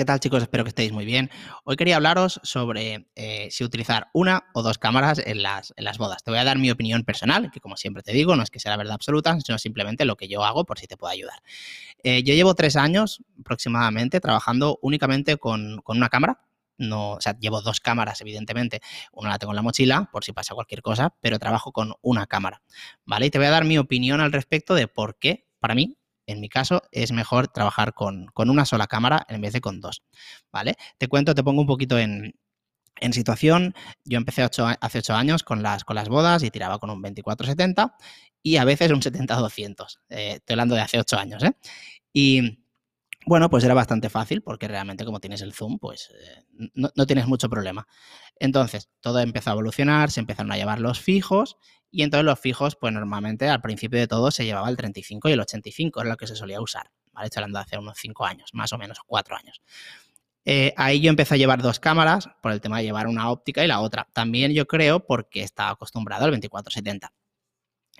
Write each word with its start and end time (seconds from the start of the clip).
¿Qué 0.00 0.06
tal 0.06 0.18
chicos? 0.18 0.42
Espero 0.42 0.64
que 0.64 0.68
estéis 0.68 0.92
muy 0.92 1.04
bien. 1.04 1.30
Hoy 1.62 1.76
quería 1.76 1.96
hablaros 1.96 2.40
sobre 2.42 3.10
eh, 3.16 3.48
si 3.50 3.64
utilizar 3.64 4.08
una 4.14 4.44
o 4.54 4.62
dos 4.62 4.78
cámaras 4.78 5.18
en 5.18 5.42
las, 5.42 5.74
bodas. 5.98 6.24
Te 6.24 6.30
voy 6.30 6.40
a 6.40 6.44
dar 6.44 6.58
mi 6.58 6.70
opinión 6.70 7.04
personal, 7.04 7.50
que 7.50 7.60
como 7.60 7.76
siempre 7.76 8.02
te 8.02 8.12
digo, 8.12 8.34
no 8.34 8.42
es 8.42 8.48
que 8.48 8.60
sea 8.60 8.70
la 8.70 8.78
verdad 8.78 8.94
absoluta, 8.94 9.38
sino 9.42 9.58
simplemente 9.58 10.06
lo 10.06 10.16
que 10.16 10.26
yo 10.26 10.42
hago 10.42 10.64
por 10.64 10.78
si 10.78 10.86
te 10.86 10.96
puedo 10.96 11.12
ayudar. 11.12 11.42
Eh, 12.02 12.22
yo 12.22 12.32
llevo 12.32 12.54
tres 12.54 12.76
años 12.76 13.22
aproximadamente 13.40 14.20
trabajando 14.20 14.78
únicamente 14.80 15.36
con, 15.36 15.82
con 15.82 15.98
una 15.98 16.08
cámara, 16.08 16.40
no, 16.78 17.10
o 17.10 17.20
sea, 17.20 17.38
llevo 17.38 17.60
dos 17.60 17.80
cámaras, 17.80 18.22
evidentemente. 18.22 18.80
Una 19.12 19.28
la 19.28 19.38
tengo 19.38 19.52
en 19.52 19.56
la 19.56 19.62
mochila, 19.62 20.08
por 20.10 20.24
si 20.24 20.32
pasa 20.32 20.54
cualquier 20.54 20.80
cosa, 20.80 21.14
pero 21.20 21.38
trabajo 21.38 21.72
con 21.72 21.92
una 22.00 22.26
cámara. 22.26 22.62
¿Vale? 23.04 23.26
Y 23.26 23.30
te 23.30 23.36
voy 23.36 23.48
a 23.48 23.50
dar 23.50 23.66
mi 23.66 23.76
opinión 23.76 24.22
al 24.22 24.32
respecto 24.32 24.74
de 24.74 24.88
por 24.88 25.18
qué, 25.18 25.46
para 25.58 25.74
mí, 25.74 25.98
en 26.30 26.40
mi 26.40 26.48
caso, 26.48 26.82
es 26.92 27.12
mejor 27.12 27.48
trabajar 27.48 27.94
con, 27.94 28.28
una 28.36 28.64
sola 28.64 28.86
cámara 28.86 29.26
en 29.28 29.40
vez 29.40 29.52
de 29.52 29.60
con 29.60 29.80
dos. 29.80 30.02
¿Vale? 30.52 30.74
Te 30.98 31.08
cuento, 31.08 31.34
te 31.34 31.42
pongo 31.42 31.60
un 31.60 31.66
poquito 31.66 31.98
en, 31.98 32.34
situación, 33.12 33.74
yo 34.04 34.18
empecé 34.18 34.42
hace 34.42 34.98
ocho 34.98 35.14
años 35.14 35.42
con 35.42 35.62
las, 35.62 35.84
con 35.84 35.96
las 35.96 36.10
bodas 36.10 36.42
y 36.42 36.50
tiraba 36.50 36.78
con 36.78 36.90
un 36.90 37.02
24-70 37.02 37.94
y 38.42 38.56
a 38.56 38.64
veces 38.64 38.90
un 38.90 39.00
70-200. 39.00 40.00
Eh, 40.10 40.32
estoy 40.36 40.54
hablando 40.54 40.74
de 40.74 40.82
hace 40.82 40.98
ocho 40.98 41.18
años. 41.18 41.42
¿eh? 41.42 41.52
Y 42.12 42.59
bueno, 43.26 43.50
pues 43.50 43.64
era 43.64 43.74
bastante 43.74 44.08
fácil 44.08 44.42
porque 44.42 44.66
realmente 44.66 45.04
como 45.04 45.20
tienes 45.20 45.42
el 45.42 45.52
zoom, 45.52 45.78
pues 45.78 46.10
eh, 46.10 46.44
no, 46.74 46.90
no, 46.94 47.06
tienes 47.06 47.26
mucho 47.26 47.48
problema. 47.48 47.86
Entonces, 48.36 48.88
todo 49.00 49.20
empezó 49.20 49.50
a 49.50 49.52
evolucionar, 49.52 50.10
se 50.10 50.20
empezaron 50.20 50.50
a 50.52 50.56
llevar 50.56 50.80
los 50.80 51.00
fijos 51.00 51.56
y 51.90 52.02
entonces 52.02 52.24
los 52.24 52.38
fijos, 52.38 52.76
pues 52.76 52.92
normalmente 52.92 53.48
al 53.48 53.60
principio 53.60 53.98
de 53.98 54.06
todo 54.06 54.30
se 54.30 54.44
llevaba 54.44 54.68
el 54.68 54.76
35 54.76 55.28
y 55.28 55.32
el 55.32 55.40
85, 55.40 56.02
es 56.02 56.08
lo 56.08 56.16
que 56.16 56.26
se 56.26 56.36
solía 56.36 56.60
usar, 56.60 56.90
¿vale? 57.12 57.26
Estoy 57.26 57.42
hablando 57.42 57.58
hace 57.58 57.78
unos 57.78 57.98
5 57.98 58.24
años, 58.24 58.50
más 58.52 58.72
o 58.72 58.78
menos 58.78 58.98
4 59.06 59.36
años. 59.36 59.60
Eh, 60.44 60.72
ahí 60.76 61.00
yo 61.00 61.10
empecé 61.10 61.34
a 61.34 61.36
llevar 61.36 61.60
dos 61.60 61.80
cámaras 61.80 62.28
por 62.42 62.52
el 62.52 62.60
tema 62.60 62.78
de 62.78 62.84
llevar 62.84 63.06
una 63.06 63.30
óptica 63.30 63.64
y 63.64 63.68
la 63.68 63.80
otra. 63.80 64.08
También 64.12 64.52
yo 64.52 64.66
creo 64.66 65.04
porque 65.04 65.42
estaba 65.42 65.70
acostumbrado 65.70 66.24
al 66.24 66.32
24-70. 66.32 67.10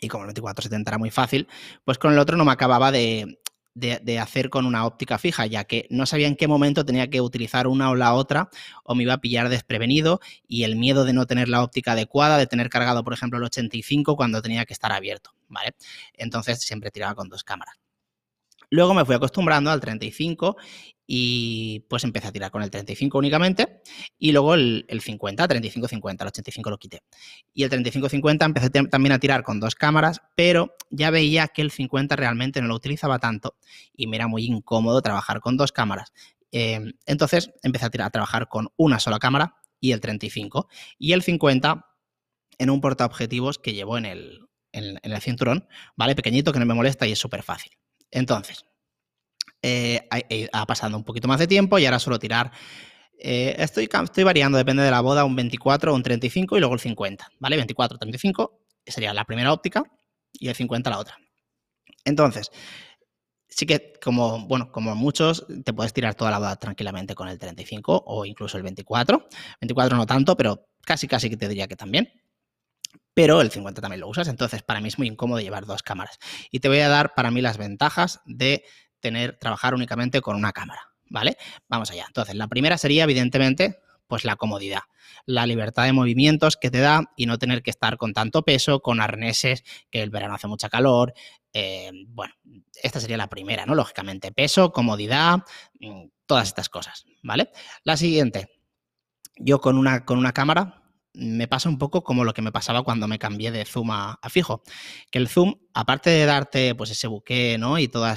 Y 0.00 0.08
como 0.08 0.24
el 0.24 0.34
24-70 0.34 0.88
era 0.88 0.98
muy 0.98 1.10
fácil, 1.10 1.46
pues 1.84 1.98
con 1.98 2.12
el 2.12 2.18
otro 2.18 2.36
no 2.36 2.44
me 2.46 2.52
acababa 2.52 2.90
de, 2.90 3.39
de, 3.74 4.18
hacer 4.18 4.50
con 4.50 4.66
una 4.66 4.84
óptica 4.84 5.18
fija, 5.18 5.46
ya 5.46 5.64
que 5.64 5.86
no 5.90 6.06
sabía 6.06 6.26
en 6.26 6.36
qué 6.36 6.48
momento 6.48 6.84
tenía 6.84 7.08
que 7.08 7.20
utilizar 7.20 7.66
una 7.66 7.90
o 7.90 7.94
la 7.94 8.14
otra 8.14 8.50
o 8.84 8.94
me 8.94 9.04
iba 9.04 9.14
a 9.14 9.20
pillar 9.20 9.48
desprevenido 9.48 10.20
y 10.46 10.64
el 10.64 10.76
miedo 10.76 11.04
de 11.04 11.12
no 11.12 11.26
tener 11.26 11.48
la 11.48 11.62
óptica 11.62 11.92
adecuada, 11.92 12.38
de 12.38 12.46
tener 12.46 12.68
cargado, 12.68 13.04
por 13.04 13.12
ejemplo, 13.12 13.38
el 13.38 13.44
85 13.44 14.16
cuando 14.16 14.42
tenía 14.42 14.64
que 14.64 14.72
estar 14.72 14.92
abierto, 14.92 15.30
¿vale? 15.48 15.74
Entonces 16.14 16.60
siempre 16.60 16.90
tiraba 16.90 17.14
con 17.14 17.28
dos 17.28 17.44
cámaras. 17.44 17.76
Luego 18.70 18.94
me 18.94 19.04
fui 19.04 19.16
acostumbrando 19.16 19.70
al 19.70 19.80
35 19.80 20.56
y 21.12 21.80
pues 21.88 22.04
empecé 22.04 22.28
a 22.28 22.32
tirar 22.32 22.52
con 22.52 22.62
el 22.62 22.70
35 22.70 23.18
únicamente 23.18 23.82
y 24.16 24.30
luego 24.30 24.54
el, 24.54 24.86
50, 24.88 25.48
35-50, 25.48 26.20
el 26.20 26.28
85 26.28 26.70
lo 26.70 26.78
quité. 26.78 27.02
Y 27.52 27.64
el 27.64 27.70
35-50 27.70 28.44
empecé 28.44 28.70
también 28.70 29.10
a 29.10 29.18
tirar 29.18 29.42
con 29.42 29.58
dos 29.58 29.74
cámaras, 29.74 30.22
pero 30.36 30.76
ya 30.88 31.10
veía 31.10 31.48
que 31.48 31.62
el 31.62 31.72
50 31.72 32.14
realmente 32.14 32.62
no 32.62 32.68
lo 32.68 32.76
utilizaba 32.76 33.18
tanto 33.18 33.56
y 33.92 34.06
me 34.06 34.18
era 34.18 34.28
muy 34.28 34.44
incómodo 34.44 35.02
trabajar 35.02 35.40
con 35.40 35.56
dos 35.56 35.72
cámaras. 35.72 36.12
Em, 36.52 36.92
entonces 37.06 37.50
empecé 37.64 37.86
a, 37.86 37.90
tirar, 37.90 38.06
a 38.06 38.10
trabajar 38.10 38.46
con 38.46 38.68
una 38.76 39.00
sola 39.00 39.18
cámara 39.18 39.56
y 39.80 39.90
el 39.90 40.00
35 40.00 40.68
y 40.96 41.10
el 41.12 41.22
50 41.22 41.86
en 42.58 42.70
un 42.70 42.80
portaobjetivos 42.80 43.58
que 43.58 43.72
llevo 43.72 43.98
en 43.98 44.04
el, 44.04 44.46
en 44.70 45.00
el 45.02 45.20
cinturón, 45.20 45.66
¿vale? 45.96 46.14
Pequeñito 46.14 46.52
que 46.52 46.60
no 46.60 46.66
me 46.66 46.74
molesta 46.74 47.04
y 47.08 47.12
es 47.12 47.18
súper 47.18 47.42
fácil. 47.42 47.72
Entonces, 48.12 48.64
eh, 49.62 50.08
ha, 50.52 50.66
pasado 50.66 50.96
un 50.96 51.04
poquito 51.04 51.28
más 51.28 51.38
de 51.38 51.46
tiempo 51.46 51.78
y 51.78 51.86
ahora 51.86 51.98
suelo 51.98 52.18
tirar. 52.18 52.50
Eh, 53.18 53.54
estoy, 53.58 53.88
estoy 54.02 54.24
variando, 54.24 54.56
depende 54.56 54.82
de 54.82 54.90
la 54.90 55.00
boda, 55.00 55.24
un 55.24 55.36
24, 55.36 55.94
un 55.94 56.02
35 56.02 56.56
y 56.56 56.60
luego 56.60 56.74
el 56.74 56.80
50, 56.80 57.32
¿vale? 57.38 57.56
24, 57.56 57.98
35 57.98 58.58
sería 58.86 59.12
la 59.12 59.24
primera 59.24 59.52
óptica 59.52 59.82
y 60.32 60.48
el 60.48 60.54
50 60.54 60.88
la 60.90 60.98
otra. 60.98 61.18
Entonces, 62.04 62.50
sí 63.48 63.66
que 63.66 63.92
como, 64.02 64.46
bueno, 64.46 64.72
como 64.72 64.94
muchos, 64.94 65.46
te 65.64 65.72
puedes 65.74 65.92
tirar 65.92 66.14
toda 66.14 66.30
la 66.30 66.38
boda 66.38 66.56
tranquilamente 66.56 67.14
con 67.14 67.28
el 67.28 67.38
35 67.38 68.04
o 68.06 68.24
incluso 68.24 68.56
el 68.56 68.62
24. 68.62 69.28
24 69.60 69.96
no 69.96 70.06
tanto, 70.06 70.36
pero 70.36 70.68
casi 70.82 71.06
casi 71.06 71.28
que 71.28 71.36
te 71.36 71.48
diría 71.48 71.68
que 71.68 71.76
también 71.76 72.10
pero 73.14 73.40
el 73.40 73.50
50 73.50 73.80
también 73.80 74.00
lo 74.00 74.08
usas, 74.08 74.28
entonces 74.28 74.62
para 74.62 74.80
mí 74.80 74.88
es 74.88 74.98
muy 74.98 75.08
incómodo 75.08 75.40
llevar 75.40 75.66
dos 75.66 75.82
cámaras. 75.82 76.18
Y 76.50 76.60
te 76.60 76.68
voy 76.68 76.78
a 76.78 76.88
dar 76.88 77.14
para 77.14 77.30
mí 77.30 77.40
las 77.40 77.58
ventajas 77.58 78.20
de 78.24 78.64
tener, 79.00 79.36
trabajar 79.36 79.74
únicamente 79.74 80.20
con 80.20 80.36
una 80.36 80.52
cámara, 80.52 80.92
¿vale? 81.08 81.36
Vamos 81.68 81.90
allá. 81.90 82.04
Entonces, 82.06 82.34
la 82.34 82.48
primera 82.48 82.78
sería, 82.78 83.04
evidentemente, 83.04 83.80
pues 84.06 84.24
la 84.24 84.36
comodidad, 84.36 84.80
la 85.24 85.46
libertad 85.46 85.84
de 85.84 85.92
movimientos 85.92 86.56
que 86.56 86.70
te 86.70 86.80
da 86.80 87.12
y 87.16 87.26
no 87.26 87.38
tener 87.38 87.62
que 87.62 87.70
estar 87.70 87.96
con 87.96 88.12
tanto 88.12 88.42
peso, 88.42 88.80
con 88.80 89.00
arneses, 89.00 89.64
que 89.90 90.02
el 90.02 90.10
verano 90.10 90.34
hace 90.34 90.48
mucha 90.48 90.68
calor. 90.68 91.14
Eh, 91.52 91.90
bueno, 92.08 92.34
esta 92.82 93.00
sería 93.00 93.16
la 93.16 93.28
primera, 93.28 93.66
¿no? 93.66 93.74
Lógicamente, 93.74 94.32
peso, 94.32 94.72
comodidad, 94.72 95.38
mm, 95.80 96.06
todas 96.26 96.48
estas 96.48 96.68
cosas, 96.68 97.06
¿vale? 97.22 97.50
La 97.84 97.96
siguiente, 97.96 98.48
yo 99.36 99.60
con 99.60 99.78
una, 99.78 100.04
con 100.04 100.18
una 100.18 100.32
cámara 100.32 100.80
me 101.12 101.48
pasa 101.48 101.68
un 101.68 101.78
poco 101.78 102.02
como 102.04 102.24
lo 102.24 102.34
que 102.34 102.42
me 102.42 102.52
pasaba 102.52 102.82
cuando 102.82 103.08
me 103.08 103.18
cambié 103.18 103.50
de 103.50 103.64
zoom 103.64 103.90
a, 103.90 104.18
fijo, 104.28 104.62
que 105.10 105.18
el 105.18 105.28
zoom, 105.28 105.54
aparte 105.74 106.10
de 106.10 106.24
darte 106.24 106.74
pues 106.74 106.90
ese 106.90 107.08
buque, 107.08 107.56
¿no? 107.58 107.78
Y 107.78 107.88
toda 107.88 108.12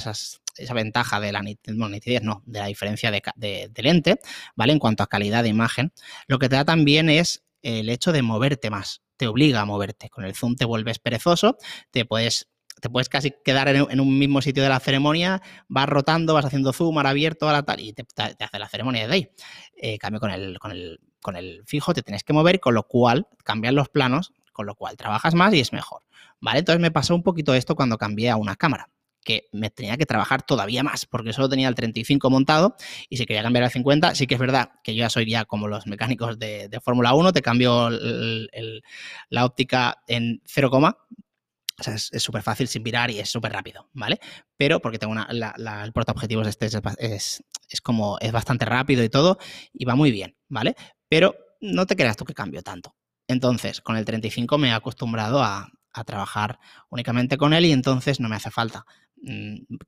esa 0.57 0.73
ventaja 0.73 1.19
de 1.19 1.31
la 1.31 1.41
nitidez, 1.41 2.21
no, 2.23 2.43
de 2.45 2.59
la 2.59 2.67
diferencia 2.67 3.11
de, 3.11 3.71
lente, 3.75 4.19
¿vale? 4.55 4.73
En 4.73 4.79
cuanto 4.79 5.03
a 5.03 5.07
calidad 5.07 5.43
de 5.43 5.49
imagen, 5.49 5.93
lo 6.27 6.39
que 6.39 6.49
te 6.49 6.55
da 6.55 6.65
también 6.65 7.09
es 7.09 7.43
el 7.61 7.89
hecho 7.89 8.11
de 8.11 8.21
moverte 8.21 8.69
más, 8.69 9.01
te 9.17 9.27
obliga 9.27 9.61
a 9.61 9.65
moverte. 9.65 10.09
Con 10.09 10.25
el 10.25 10.35
zoom 10.35 10.55
te 10.55 10.65
vuelves 10.65 10.99
perezoso, 10.99 11.57
te 11.91 12.05
puedes 12.05 12.49
te 12.81 12.89
puedes 12.89 13.07
casi 13.07 13.31
quedar 13.45 13.69
en, 13.69 14.01
un 14.01 14.19
mismo 14.19 14.41
sitio 14.41 14.61
de 14.61 14.67
la 14.67 14.79
ceremonia, 14.79 15.41
vas 15.69 15.87
rotando, 15.87 16.33
vas 16.33 16.43
haciendo 16.43 16.73
zoom, 16.73 16.97
ahora 16.97 17.11
abierto, 17.11 17.47
ahora 17.47 17.63
tal, 17.63 17.79
y 17.79 17.93
te, 17.93 18.03
hace 18.17 18.59
la 18.59 18.67
ceremonia 18.67 19.07
de 19.07 19.13
ahí. 19.13 19.29
Eh, 19.77 19.97
cambio 19.97 20.19
con 20.19 20.31
el, 20.31 20.59
con 20.59 20.71
el 20.71 20.99
con 21.23 21.35
el 21.35 21.63
fijo 21.65 21.95
te 21.95 22.03
tienes 22.03 22.23
que 22.23 22.33
mover, 22.33 22.59
con 22.59 22.75
lo 22.75 22.83
cual 22.83 23.27
cambian 23.43 23.73
los 23.73 23.89
planos, 23.89 24.33
con 24.51 24.67
lo 24.67 24.75
cual 24.75 24.95
trabajas 24.95 25.33
más 25.33 25.53
y 25.55 25.59
es 25.59 25.73
mejor. 25.73 26.03
¿Vale? 26.39 26.59
Entonces 26.59 26.81
me 26.81 26.91
pasó 26.91 27.15
un 27.15 27.23
poquito 27.23 27.55
esto 27.55 27.75
cuando 27.75 27.97
cambié 27.97 28.29
a 28.29 28.35
una 28.35 28.55
cámara 28.55 28.89
que 29.23 29.49
me 29.51 29.69
tenía 29.69 29.97
que 29.97 30.05
trabajar 30.05 30.43
todavía 30.43 30.83
más, 30.83 31.05
porque 31.05 31.33
solo 31.33 31.49
tenía 31.49 31.67
el 31.67 31.75
35 31.75 32.29
montado 32.29 32.75
y 33.09 33.17
si 33.17 33.25
quería 33.25 33.43
cambiar 33.43 33.65
al 33.65 33.71
50, 33.71 34.15
sí 34.15 34.27
que 34.27 34.35
es 34.35 34.39
verdad 34.39 34.71
que 34.83 34.93
yo 34.95 35.01
ya 35.01 35.09
soy 35.09 35.29
ya 35.29 35.45
como 35.45 35.67
los 35.67 35.87
mecánicos 35.87 36.37
de, 36.37 36.69
Fórmula 36.83 37.13
1, 37.13 37.31
te 37.33 37.41
cambio 37.41 37.89
la 39.29 39.45
óptica 39.45 40.03
en 40.07 40.41
0, 40.45 40.69
o 41.79 41.83
sea, 41.83 41.95
es 41.95 42.11
súper 42.23 42.43
fácil 42.43 42.67
sin 42.67 42.83
mirar 42.83 43.09
y 43.09 43.19
es 43.19 43.29
súper 43.29 43.51
rápido, 43.51 43.89
¿vale? 43.93 44.19
Pero 44.57 44.79
porque 44.79 44.99
tengo 44.99 45.11
una, 45.11 45.27
el 45.29 45.93
portaobjetivos 45.93 46.47
este 46.47 46.67
es, 46.67 46.79
es, 46.97 47.43
es, 47.69 47.81
como, 47.81 48.17
es 48.19 48.31
bastante 48.31 48.65
rápido 48.65 49.03
y 49.03 49.09
todo 49.09 49.37
y 49.73 49.85
va 49.85 49.95
muy 49.95 50.11
bien, 50.11 50.35
¿vale? 50.49 50.75
Pero 51.09 51.35
no 51.61 51.85
te 51.85 51.95
creas 51.95 52.17
tú 52.17 52.25
que 52.25 52.33
cambio 52.33 52.61
tanto. 52.61 52.95
Entonces, 53.27 53.81
con 53.81 53.95
el 53.95 54.05
35 54.05 54.57
me 54.57 54.69
he 54.69 54.71
acostumbrado 54.71 55.41
a, 55.41 55.69
a 55.93 56.03
trabajar 56.03 56.59
únicamente 56.89 57.37
con 57.37 57.53
él 57.53 57.65
y 57.65 57.71
entonces 57.71 58.19
no 58.19 58.29
me 58.29 58.35
hace 58.35 58.51
falta 58.51 58.85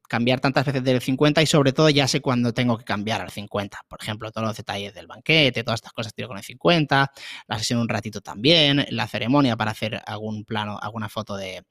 cambiar 0.08 0.40
tantas 0.40 0.66
veces 0.66 0.84
del 0.84 1.02
50 1.02 1.42
y 1.42 1.46
sobre 1.46 1.74
todo 1.74 1.90
ya 1.90 2.08
sé 2.08 2.22
cuándo 2.22 2.54
tengo 2.54 2.78
que 2.78 2.86
cambiar 2.86 3.22
al 3.22 3.32
50. 3.32 3.82
Por 3.88 4.02
ejemplo, 4.02 4.32
todos 4.32 4.48
los 4.48 4.58
detalles 4.58 4.94
del 4.94 5.08
banquete, 5.08 5.64
todas 5.64 5.80
estas 5.80 5.92
cosas 5.94 6.14
tiro 6.14 6.30
con 6.30 6.38
el 6.38 6.44
50, 6.44 7.12
la 7.48 7.60
sesión 7.60 7.82
un 7.82 7.90
ratito 7.90 8.22
también, 8.22 8.86
la 8.90 9.08
ceremonia 9.08 9.58
para 9.58 9.72
hacer 9.72 10.02
algún 10.06 10.46
plano, 10.46 10.80
alguna 10.82 11.10
foto 11.10 11.36
de, 11.36 11.66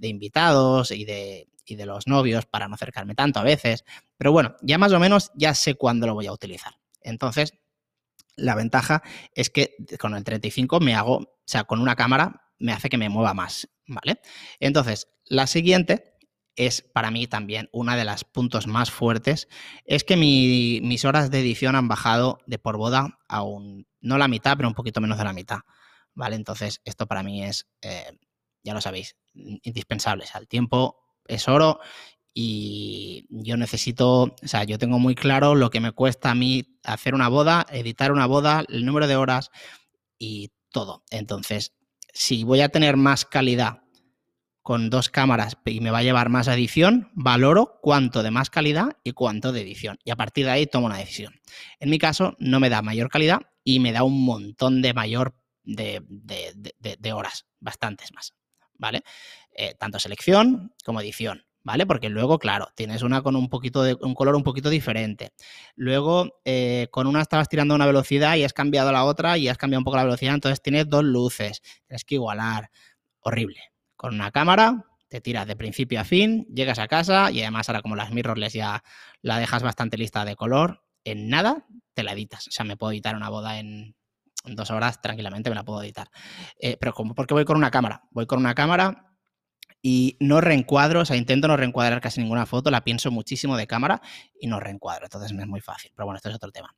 invitados 0.00 0.90
y 0.90 1.04
de, 1.04 1.48
y 1.64 1.76
de 1.76 1.86
los 1.86 2.06
novios 2.06 2.44
para 2.44 2.68
no 2.68 2.74
acercarme 2.74 3.14
tanto 3.14 3.40
a 3.40 3.42
veces. 3.42 3.84
Pero 4.18 4.32
bueno, 4.32 4.56
ya 4.60 4.76
más 4.76 4.92
o 4.92 5.00
menos 5.00 5.30
ya 5.34 5.54
sé 5.54 5.74
cuándo 5.74 6.06
lo 6.06 6.14
voy 6.14 6.26
a 6.26 6.32
utilizar. 6.32 6.74
Entonces, 7.00 7.54
la 8.36 8.54
ventaja 8.54 9.02
es 9.34 9.48
que 9.48 9.74
con 9.98 10.14
el 10.14 10.22
35 10.22 10.80
me 10.80 10.94
hago, 10.94 11.16
o 11.16 11.28
sea, 11.46 11.64
con 11.64 11.80
una 11.80 11.96
cámara 11.96 12.42
me 12.58 12.72
hace 12.72 12.90
que 12.90 12.98
me 12.98 13.08
mueva 13.08 13.32
más, 13.32 13.68
¿vale? 13.86 14.20
Entonces, 14.60 15.08
la 15.24 15.46
siguiente 15.46 16.15
es 16.56 16.82
para 16.82 17.10
mí 17.10 17.26
también 17.26 17.68
una 17.72 17.96
de 17.96 18.04
las 18.04 18.24
puntos 18.24 18.66
más 18.66 18.90
fuertes, 18.90 19.48
es 19.84 20.04
que 20.04 20.16
mis 20.16 21.04
horas 21.04 21.30
de 21.30 21.40
edición 21.40 21.76
han 21.76 21.88
bajado 21.88 22.38
de 22.46 22.58
por 22.58 22.76
boda 22.76 23.18
a 23.28 23.42
un, 23.42 23.86
no 24.00 24.18
la 24.18 24.28
mitad, 24.28 24.56
pero 24.56 24.68
un 24.68 24.74
poquito 24.74 25.00
menos 25.00 25.18
de 25.18 25.24
la 25.24 25.32
mitad, 25.32 25.60
¿vale? 26.14 26.36
Entonces, 26.36 26.80
esto 26.84 27.06
para 27.06 27.22
mí 27.22 27.44
es, 27.44 27.66
eh, 27.82 28.18
ya 28.62 28.74
lo 28.74 28.80
sabéis, 28.80 29.16
indispensable. 29.34 30.24
O 30.24 30.26
sea, 30.26 30.40
el 30.40 30.48
tiempo 30.48 30.96
es 31.26 31.46
oro 31.46 31.78
y 32.32 33.26
yo 33.30 33.56
necesito, 33.56 34.22
o 34.22 34.36
sea, 34.42 34.64
yo 34.64 34.78
tengo 34.78 34.98
muy 34.98 35.14
claro 35.14 35.54
lo 35.54 35.70
que 35.70 35.80
me 35.80 35.92
cuesta 35.92 36.30
a 36.30 36.34
mí 36.34 36.78
hacer 36.84 37.14
una 37.14 37.28
boda, 37.28 37.66
editar 37.70 38.12
una 38.12 38.26
boda, 38.26 38.64
el 38.68 38.84
número 38.84 39.06
de 39.06 39.16
horas 39.16 39.50
y 40.18 40.50
todo. 40.70 41.02
Entonces, 41.10 41.74
si 42.12 42.44
voy 42.44 42.60
a 42.60 42.68
tener 42.68 42.96
más 42.96 43.24
calidad 43.24 43.82
con 44.66 44.90
dos 44.90 45.10
cámaras 45.10 45.56
y 45.64 45.78
me 45.78 45.92
va 45.92 45.98
a 45.98 46.02
llevar 46.02 46.28
más 46.28 46.48
edición, 46.48 47.08
valoro 47.14 47.78
cuánto 47.82 48.24
de 48.24 48.32
más 48.32 48.50
calidad 48.50 48.96
y 49.04 49.12
cuánto 49.12 49.52
de 49.52 49.60
edición. 49.60 49.96
Y 50.02 50.10
a 50.10 50.16
partir 50.16 50.44
de 50.44 50.50
ahí 50.50 50.66
tomo 50.66 50.86
una 50.86 50.98
decisión. 50.98 51.40
En 51.78 51.88
mi 51.88 52.00
caso, 52.00 52.34
no 52.40 52.58
me 52.58 52.68
da 52.68 52.82
mayor 52.82 53.08
calidad 53.08 53.42
y 53.62 53.78
me 53.78 53.92
da 53.92 54.02
un 54.02 54.24
montón 54.24 54.82
de 54.82 54.92
mayor 54.92 55.36
de, 55.62 56.02
horas, 57.14 57.46
bastantes 57.60 58.12
más. 58.12 58.34
¿Vale? 58.74 59.04
Eh, 59.52 59.76
tanto 59.78 60.00
selección 60.00 60.74
como 60.84 61.00
edición. 61.00 61.46
¿Vale? 61.62 61.86
Porque 61.86 62.08
luego, 62.08 62.40
claro, 62.40 62.66
tienes 62.74 63.02
una 63.02 63.22
con 63.22 63.36
un 63.36 63.48
poquito 63.48 63.84
de 63.84 63.96
un 64.00 64.16
color 64.16 64.34
un 64.34 64.42
poquito 64.42 64.68
diferente. 64.68 65.30
Luego, 65.76 66.40
eh, 66.44 66.88
con 66.90 67.06
una 67.06 67.22
estabas 67.22 67.48
tirando 67.48 67.76
una 67.76 67.86
velocidad 67.86 68.34
y 68.34 68.42
has 68.42 68.52
cambiado 68.52 68.90
la 68.90 69.04
otra 69.04 69.38
y 69.38 69.46
has 69.46 69.58
cambiado 69.58 69.82
un 69.82 69.84
poco 69.84 69.98
la 69.98 70.04
velocidad, 70.04 70.34
entonces 70.34 70.60
tienes 70.60 70.88
dos 70.88 71.04
luces. 71.04 71.62
Tienes 71.86 72.04
que 72.04 72.16
igualar. 72.16 72.68
Horrible 73.20 73.75
con 73.96 74.14
una 74.14 74.30
cámara, 74.30 74.86
te 75.08 75.20
tiras 75.20 75.46
de 75.46 75.56
principio 75.56 76.00
a 76.00 76.04
fin, 76.04 76.46
llegas 76.52 76.78
a 76.78 76.88
casa 76.88 77.30
y 77.30 77.40
además 77.40 77.68
ahora 77.68 77.82
como 77.82 77.96
las 77.96 78.12
mirrorless 78.12 78.52
ya 78.52 78.82
la 79.22 79.38
dejas 79.38 79.62
bastante 79.62 79.96
lista 79.96 80.24
de 80.24 80.36
color, 80.36 80.82
en 81.04 81.28
nada 81.28 81.66
te 81.94 82.02
la 82.02 82.12
editas. 82.12 82.48
O 82.48 82.50
sea, 82.50 82.64
me 82.64 82.76
puedo 82.76 82.92
editar 82.92 83.16
una 83.16 83.28
boda 83.28 83.58
en, 83.58 83.94
dos 84.44 84.70
horas 84.70 85.00
tranquilamente, 85.00 85.50
me 85.50 85.56
la 85.56 85.64
puedo 85.64 85.82
editar. 85.82 86.08
Eh, 86.60 86.76
pero 86.78 86.92
como 86.92 87.14
porque 87.14 87.34
voy 87.34 87.44
con 87.44 87.56
una 87.56 87.70
cámara, 87.70 88.02
voy 88.12 88.26
con 88.26 88.38
una 88.38 88.54
cámara 88.54 89.06
y 89.82 90.16
no 90.20 90.40
reencuadro, 90.40 91.00
o 91.00 91.04
sea, 91.04 91.16
intento 91.16 91.48
no 91.48 91.56
reencuadrar 91.56 92.00
casi 92.00 92.20
ninguna 92.20 92.46
foto, 92.46 92.70
la 92.70 92.82
pienso 92.82 93.10
muchísimo 93.10 93.56
de 93.56 93.66
cámara 93.66 94.00
y 94.40 94.46
no 94.46 94.58
reencuadro, 94.58 95.06
entonces 95.06 95.32
me 95.32 95.42
es 95.42 95.48
muy 95.48 95.60
fácil, 95.60 95.92
pero 95.94 96.06
bueno, 96.06 96.16
esto 96.16 96.28
es 96.28 96.34
otro 96.34 96.50
tema. 96.50 96.74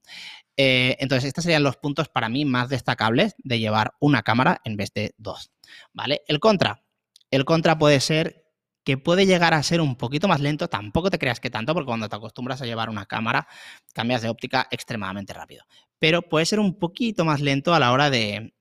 Eh, 0.57 0.97
entonces, 1.01 1.29
estos 1.29 1.45
serían 1.45 1.63
los 1.63 1.77
puntos 1.77 2.09
para 2.09 2.29
mí 2.29 2.45
más 2.45 2.69
destacables 2.69 3.35
de 3.39 3.59
llevar 3.59 3.95
una 4.01 4.23
cámara 4.23 4.61
en 4.65 4.77
vez 4.77 4.93
de 4.93 5.15
dos, 5.17 5.51
¿vale? 5.93 6.23
El 6.27 6.41
contra, 6.41 6.83
el 7.31 7.45
contra 7.45 7.79
puede 7.79 8.01
ser 8.01 8.49
que 8.89 8.97
puede 8.97 9.27
llegar 9.27 9.53
a 9.53 9.63
ser 9.63 9.83
un 9.83 9.97
poquito 9.97 10.29
más 10.29 10.41
lento, 10.41 10.69
tampoco 10.69 11.11
te 11.11 11.19
creas 11.19 11.41
que 11.41 11.51
tanto, 11.51 11.75
porque 11.75 11.89
cuando 11.89 12.09
te 12.09 12.17
acostumbras 12.17 12.63
a 12.63 12.65
llevar 12.65 12.89
una 12.89 13.05
cámara, 13.05 13.47
cambias 13.93 14.23
de 14.23 14.31
óptica 14.31 14.67
extremadamente 14.71 15.35
rápido. 15.35 15.63
Pero 15.99 16.23
puede 16.23 16.47
ser 16.47 16.59
un 16.59 16.79
poquito 16.79 17.27
más 17.27 17.43
lento 17.43 17.75
a 17.75 17.81
la 17.81 17.93
hora 17.93 18.09
de, 18.09 18.55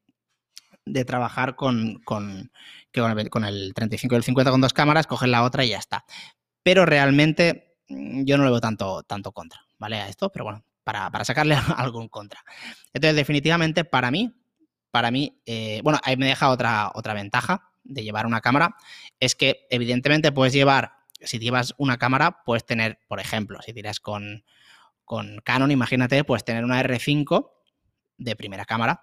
trabajar 1.06 1.56
con, 1.56 2.02
con, 2.04 2.52
con, 2.94 3.46
el, 3.46 3.74
35 3.74 4.16
y 4.16 4.18
el 4.18 4.24
50 4.24 4.52
con 4.52 4.60
dos 4.60 4.74
cámaras, 4.74 5.08
coges 5.08 5.30
la 5.30 5.44
otra 5.44 5.64
y 5.64 5.70
ya 5.70 5.78
está. 5.78 6.04
Pero 6.62 6.86
realmente 6.86 7.78
mm, 7.88 8.26
yo 8.26 8.38
no 8.38 8.44
le 8.44 8.50
veo 8.50 8.60
tanto, 8.60 9.04
tanto 9.04 9.32
contra, 9.32 9.62
¿vale? 9.78 9.96
A 9.96 10.10
esto, 10.10 10.30
pero 10.30 10.44
bueno, 10.44 10.66
para, 10.84 11.24
sacarle 11.24 11.56
algún 11.78 12.10
contra. 12.10 12.44
Entonces, 12.92 13.16
definitivamente, 13.16 13.86
para 13.86 14.12
mí, 14.12 14.34
para 14.92 15.10
mí, 15.10 15.42
eh, 15.46 15.80
bueno, 15.86 16.00
ahí 16.04 16.18
me 16.18 16.28
deja 16.28 16.50
otra, 16.50 16.92
otra 16.94 17.14
ventaja, 17.14 17.72
de 17.88 18.04
llevar 18.04 18.26
una 18.26 18.42
cámara 18.42 18.76
es 19.20 19.36
que 19.36 19.66
evidentemente 19.70 20.32
puedes 20.32 20.54
llevar, 20.54 20.94
si 21.22 21.40
llevas 21.40 21.74
una 21.78 21.98
cámara, 21.98 22.44
puedes 22.46 22.66
tener, 22.66 23.00
por 23.08 23.20
ejemplo, 23.20 23.60
si 23.62 23.74
tiras 23.74 24.00
con, 24.00 24.44
con 25.06 25.40
Canon, 25.44 25.72
imagínate, 25.72 26.24
puedes 26.24 26.44
tener 26.44 26.64
una 26.64 26.82
R5 26.82 27.52
de 28.18 28.36
primera 28.36 28.66
cámara 28.66 29.02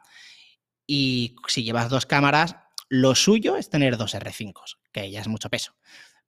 y 0.86 1.36
si 1.48 1.64
llevas 1.64 1.88
dos 1.88 2.06
cámaras, 2.06 2.56
lo 2.88 3.14
suyo 3.14 3.56
es 3.56 3.70
tener 3.70 3.96
dos 3.96 4.14
R5, 4.14 4.76
que 4.92 5.10
ya 5.10 5.20
es 5.20 5.28
mucho 5.28 5.48
peso. 5.48 5.74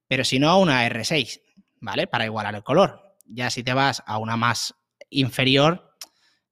Pero 0.08 0.24
si 0.24 0.38
no, 0.38 0.58
una 0.58 0.88
R6, 0.88 1.40
¿vale? 1.80 2.06
Para 2.06 2.24
igualar 2.24 2.54
el 2.54 2.62
color. 2.62 3.16
Ya 3.26 3.50
si 3.50 3.62
te 3.62 3.74
vas 3.74 4.02
a 4.06 4.18
una 4.18 4.36
más 4.36 4.74
inferior, 5.10 5.96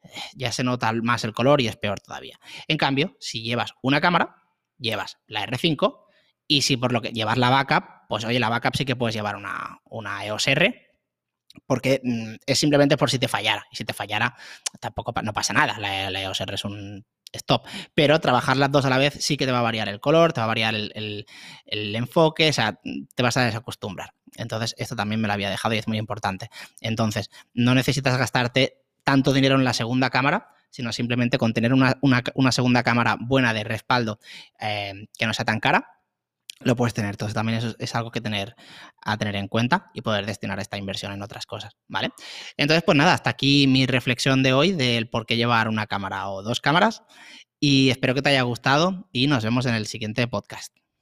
eh, 0.02 0.08
ya 0.34 0.52
se 0.52 0.64
nota 0.64 0.92
más 0.92 1.24
el 1.24 1.32
color 1.32 1.60
y 1.60 1.68
es 1.68 1.76
peor 1.76 2.00
todavía. 2.00 2.38
En 2.68 2.76
cambio, 2.76 3.16
si 3.20 3.42
llevas 3.42 3.74
una 3.80 4.00
cámara, 4.00 4.43
llevas 4.78 5.18
la 5.26 5.46
R5 5.46 6.00
y 6.46 6.62
si 6.62 6.76
por 6.76 6.92
lo 6.92 7.00
que 7.00 7.10
llevas 7.10 7.38
la 7.38 7.50
backup, 7.50 7.84
pues 8.08 8.24
oye, 8.24 8.38
la 8.38 8.48
backup 8.48 8.76
sí 8.76 8.84
que 8.84 8.96
puedes 8.96 9.14
llevar 9.14 9.36
una, 9.36 9.80
una 9.84 10.24
EOS 10.24 10.48
R 10.48 10.84
porque 11.66 12.00
mm, 12.02 12.34
es 12.46 12.58
simplemente 12.58 12.96
por 12.96 13.10
si 13.10 13.18
te 13.18 13.28
fallara. 13.28 13.66
Y 13.70 13.76
si 13.76 13.84
te 13.84 13.92
fallara, 13.92 14.36
tampoco 14.80 15.12
no 15.22 15.32
pasa 15.32 15.52
nada. 15.52 15.78
La, 15.78 16.20
EOS 16.20 16.40
R 16.40 16.54
es 16.54 16.64
un 16.64 17.04
stop. 17.32 17.66
Pero 17.94 18.20
trabajar 18.20 18.56
las 18.56 18.70
dos 18.70 18.84
a 18.84 18.90
la 18.90 18.98
vez 18.98 19.14
sí 19.20 19.36
que 19.36 19.46
te 19.46 19.52
va 19.52 19.60
a 19.60 19.62
variar 19.62 19.88
el 19.88 20.00
color, 20.00 20.32
te 20.32 20.40
va 20.40 20.44
a 20.44 20.48
variar 20.48 20.74
el, 20.74 21.26
el, 21.66 21.96
enfoque, 21.96 22.48
o 22.48 22.52
sea, 22.52 22.80
te 23.14 23.22
vas 23.22 23.36
a 23.36 23.44
desacostumbrar. 23.44 24.14
Entonces, 24.36 24.74
esto 24.78 24.96
también 24.96 25.20
me 25.20 25.28
lo 25.28 25.34
había 25.34 25.50
dejado 25.50 25.74
y 25.74 25.78
es 25.78 25.88
muy 25.88 25.98
importante. 25.98 26.50
Entonces, 26.80 27.30
no 27.52 27.74
necesitas 27.74 28.16
gastarte 28.18 28.82
tanto 29.04 29.32
dinero 29.32 29.56
en 29.56 29.64
la 29.64 29.74
segunda 29.74 30.10
cámara, 30.10 30.54
sino 30.74 30.92
simplemente 30.92 31.38
con 31.38 31.52
tener 31.52 31.72
una, 31.72 32.50
segunda 32.50 32.82
cámara 32.82 33.16
buena 33.20 33.54
de 33.54 33.62
respaldo 33.62 34.18
eh, 34.58 35.06
que 35.16 35.24
no 35.24 35.32
sea 35.32 35.44
tan 35.44 35.60
cara, 35.60 36.00
lo 36.58 36.74
puedes 36.74 36.94
tener. 36.94 37.12
Entonces 37.12 37.32
también 37.32 37.58
eso 37.58 37.76
es 37.78 37.94
algo 37.94 38.10
que 38.10 38.20
tener 38.20 38.56
a 39.00 39.16
tener 39.16 39.36
en 39.36 39.46
cuenta 39.46 39.92
y 39.94 40.00
poder 40.00 40.26
destinar 40.26 40.58
esta 40.58 40.76
inversión 40.76 41.12
en 41.12 41.22
otras 41.22 41.46
cosas, 41.46 41.76
¿vale? 41.86 42.10
Entonces, 42.56 42.82
pues 42.82 42.98
nada, 42.98 43.14
hasta 43.14 43.30
aquí 43.30 43.68
mi 43.68 43.86
reflexión 43.86 44.42
de 44.42 44.52
hoy 44.52 44.72
del 44.72 45.08
por 45.08 45.26
qué 45.26 45.36
llevar 45.36 45.68
una 45.68 45.86
cámara 45.86 46.28
o 46.28 46.42
dos 46.42 46.60
cámaras 46.60 47.04
y 47.60 47.90
espero 47.90 48.16
que 48.16 48.22
te 48.22 48.30
haya 48.30 48.42
gustado 48.42 49.08
y 49.12 49.28
nos 49.28 49.44
vemos 49.44 49.66
en 49.66 49.74
el 49.76 49.86
siguiente 49.86 50.26
podcast. 50.26 50.83